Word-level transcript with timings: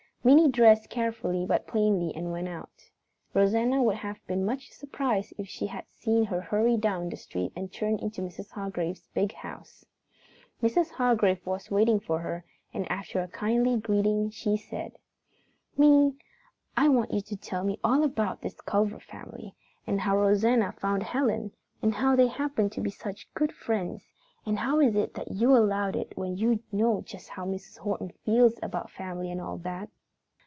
Minnie 0.23 0.51
dressed 0.51 0.87
carefully 0.91 1.47
but 1.47 1.65
plainly 1.65 2.13
and 2.13 2.31
went 2.31 2.47
out. 2.47 2.91
Rosanna 3.33 3.81
would 3.81 3.95
have 3.95 4.23
been 4.27 4.45
much 4.45 4.69
surprised 4.69 5.33
if 5.39 5.47
she 5.47 5.65
had 5.65 5.89
seen 5.89 6.25
her 6.25 6.39
hurry 6.39 6.77
down 6.77 7.09
the 7.09 7.17
street 7.17 7.51
and 7.55 7.73
turn 7.73 7.97
into 7.97 8.21
Mrs. 8.21 8.51
Hargrave's 8.51 9.07
big 9.15 9.33
house. 9.33 9.83
Mrs. 10.61 10.91
Hargrave 10.91 11.43
was 11.43 11.71
waiting 11.71 11.99
for 11.99 12.19
her 12.19 12.45
and 12.71 12.87
after 12.91 13.19
a 13.19 13.27
kindly 13.29 13.77
greeting 13.77 14.29
she 14.29 14.55
said: 14.57 14.91
"Minnie, 15.75 16.13
I 16.77 16.87
want 16.87 17.11
you 17.11 17.21
to 17.21 17.35
tell 17.35 17.63
me 17.63 17.79
all 17.83 18.03
about 18.03 18.41
this 18.41 18.61
Culver 18.61 18.99
family, 18.99 19.55
and 19.87 20.01
how 20.01 20.15
Rosanna 20.15 20.71
found 20.73 21.01
Helen, 21.01 21.51
and 21.81 21.95
how 21.95 22.15
they 22.15 22.27
happen 22.27 22.69
to 22.69 22.81
be 22.81 22.91
such 22.91 23.33
good 23.33 23.51
friends, 23.51 24.11
and 24.45 24.59
how 24.59 24.79
it 24.81 24.95
is 24.95 25.13
that 25.13 25.31
you 25.31 25.57
allowed 25.57 25.95
it 25.95 26.15
when 26.15 26.37
you 26.37 26.59
know 26.71 27.01
just 27.01 27.29
how 27.29 27.43
Mrs. 27.43 27.79
Horton 27.79 28.11
feels 28.23 28.59
about 28.61 28.91
family 28.91 29.31
and 29.31 29.41
all 29.41 29.57
that." 29.57 29.89